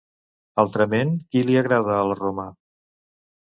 Altrament, 0.63 1.11
qui 1.35 1.43
li 1.51 1.59
agrada 1.61 1.93
a 1.99 2.09
la 2.13 2.17
Roma? 2.23 2.47